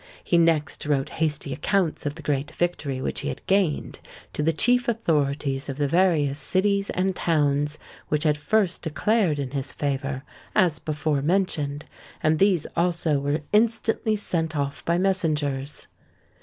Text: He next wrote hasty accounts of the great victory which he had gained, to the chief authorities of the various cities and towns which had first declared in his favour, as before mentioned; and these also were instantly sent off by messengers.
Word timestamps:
He 0.23 0.39
next 0.39 0.87
wrote 0.87 1.09
hasty 1.21 1.53
accounts 1.53 2.07
of 2.07 2.15
the 2.15 2.23
great 2.23 2.49
victory 2.55 2.99
which 3.01 3.19
he 3.19 3.27
had 3.29 3.45
gained, 3.45 3.99
to 4.33 4.41
the 4.41 4.51
chief 4.51 4.87
authorities 4.87 5.69
of 5.69 5.77
the 5.77 5.87
various 5.87 6.39
cities 6.39 6.89
and 6.89 7.15
towns 7.15 7.77
which 8.07 8.23
had 8.23 8.35
first 8.35 8.81
declared 8.81 9.37
in 9.37 9.51
his 9.51 9.71
favour, 9.71 10.23
as 10.55 10.79
before 10.79 11.21
mentioned; 11.21 11.85
and 12.23 12.39
these 12.39 12.65
also 12.75 13.19
were 13.19 13.41
instantly 13.53 14.15
sent 14.15 14.57
off 14.57 14.83
by 14.85 14.97
messengers. 14.97 15.85